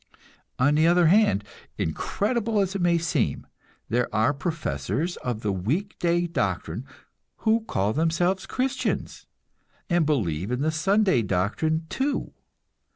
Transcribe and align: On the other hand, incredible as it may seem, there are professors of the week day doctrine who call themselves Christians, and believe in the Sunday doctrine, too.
On 0.57 0.73
the 0.73 0.87
other 0.87 1.05
hand, 1.05 1.43
incredible 1.77 2.59
as 2.59 2.73
it 2.73 2.81
may 2.81 2.97
seem, 2.97 3.45
there 3.87 4.09
are 4.11 4.33
professors 4.33 5.15
of 5.17 5.41
the 5.41 5.51
week 5.51 5.99
day 5.99 6.25
doctrine 6.25 6.85
who 7.45 7.61
call 7.65 7.93
themselves 7.93 8.47
Christians, 8.47 9.27
and 9.91 10.03
believe 10.07 10.49
in 10.49 10.61
the 10.61 10.71
Sunday 10.71 11.21
doctrine, 11.21 11.85
too. 11.87 12.33